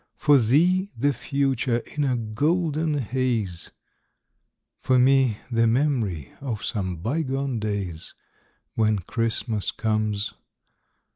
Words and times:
For 0.17 0.39
thee, 0.39 0.89
the 0.97 1.13
future 1.13 1.79
in 1.95 2.03
a 2.03 2.15
golden 2.17 2.95
haze, 2.97 3.69
For 4.79 4.97
me, 4.97 5.37
the 5.51 5.67
memory 5.67 6.33
of 6.41 6.63
some 6.63 6.95
bygone 6.95 7.59
days, 7.59 8.15
When 8.73 8.97
Christmas 8.97 9.69
comes. 9.69 10.33